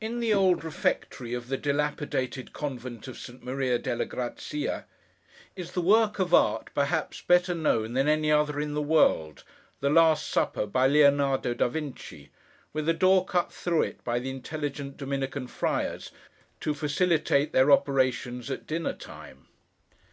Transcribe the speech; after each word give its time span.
In 0.00 0.20
the 0.20 0.32
old 0.32 0.62
refectory 0.62 1.34
of 1.34 1.48
the 1.48 1.56
dilapidated 1.56 2.52
Convent 2.52 3.08
of 3.08 3.18
Santa 3.18 3.44
Maria 3.44 3.80
delle 3.80 4.04
Grazie, 4.04 4.82
is 5.56 5.72
the 5.72 5.80
work 5.80 6.20
of 6.20 6.32
art, 6.32 6.70
perhaps, 6.72 7.20
better 7.20 7.52
known 7.52 7.94
than 7.94 8.06
any 8.06 8.30
other 8.30 8.60
in 8.60 8.74
the 8.74 8.80
world: 8.80 9.42
the 9.80 9.90
Last 9.90 10.28
Supper, 10.28 10.66
by 10.66 10.86
Leonardo 10.86 11.52
da 11.52 11.66
Vinci—with 11.66 12.88
a 12.88 12.92
door 12.94 13.24
cut 13.24 13.50
through 13.52 13.82
it 13.82 14.04
by 14.04 14.20
the 14.20 14.30
intelligent 14.30 14.98
Dominican 14.98 15.48
friars, 15.48 16.12
to 16.60 16.72
facilitate 16.72 17.50
their 17.52 17.72
operations 17.72 18.52
at 18.52 18.68
dinner 18.68 18.92
time. 18.92 19.48